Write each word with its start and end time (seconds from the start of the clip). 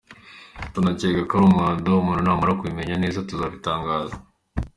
Tunakeka 0.73 1.21
ko 1.29 1.33
ari 1.35 1.43
umwanda, 1.49 1.87
umuntu 2.01 2.21
namara 2.23 2.57
kubimenya 2.59 2.95
neza 3.03 3.25
tuzabitangaza“. 3.29 4.15